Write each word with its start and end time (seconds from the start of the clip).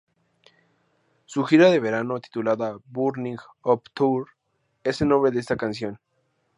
Su 1.27 1.43
gira 1.43 1.69
de 1.69 1.79
verano, 1.79 2.19
titulada 2.19 2.79
"Burning 2.85 3.37
Up 3.63 3.83
Tour", 3.93 4.29
es 4.83 4.99
el 5.01 5.09
nombre 5.09 5.29
de 5.29 5.39
esta 5.39 5.57
canción. 5.57 5.99